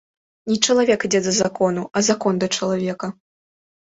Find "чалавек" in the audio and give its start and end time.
0.67-1.03